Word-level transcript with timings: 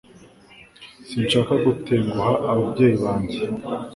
Sinshaka 1.07 1.53
gutenguha 1.65 2.33
ababyeyi 2.51 2.95
banjye 3.03 3.39